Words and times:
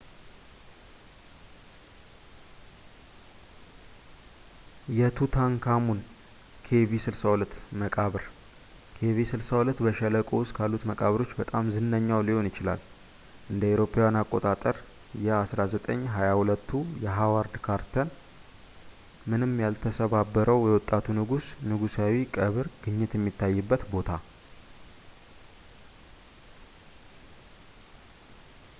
የቱታንካሙን 4.99 5.99
ኬቪ62 6.67 7.57
መቃብር። 7.81 8.23
kv62 8.95 9.83
በሸለቆው 9.87 10.39
ውስጥ 10.43 10.53
ካሉት 10.59 10.85
መቃብሮች 10.91 11.33
በጣም 11.41 11.69
ዝነኛው 11.75 12.25
ሊሆን 12.29 12.49
ይችላል፣ 12.51 12.79
እ.ኤ.አ. 13.53 13.85
የ 15.25 15.29
1922ቱ 15.43 16.71
የሃዋርድ 17.05 17.55
ካርተር 17.67 18.09
ምንም 19.33 19.53
ያልተሰባበረው 19.65 20.65
የወጣቱ 20.69 21.05
ንጉስ 21.21 21.47
ንጉሣዊ 21.73 22.17
ቀብር 22.37 22.69
ግኝት 22.87 23.13
የሚታይበት 23.19 23.83
ቦታ፡፡ 23.95 24.19